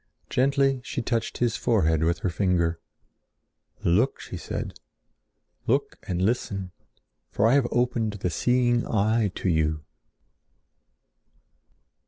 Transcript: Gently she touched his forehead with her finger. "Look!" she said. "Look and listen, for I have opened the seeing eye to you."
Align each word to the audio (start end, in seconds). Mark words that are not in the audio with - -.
Gently 0.31 0.81
she 0.83 1.03
touched 1.03 1.37
his 1.37 1.55
forehead 1.55 2.03
with 2.03 2.21
her 2.25 2.29
finger. 2.31 2.79
"Look!" 3.83 4.19
she 4.19 4.35
said. 4.35 4.79
"Look 5.67 5.99
and 6.07 6.19
listen, 6.23 6.71
for 7.29 7.45
I 7.45 7.53
have 7.53 7.67
opened 7.69 8.13
the 8.13 8.31
seeing 8.31 8.83
eye 8.87 9.29
to 9.35 9.47
you." 9.47 9.85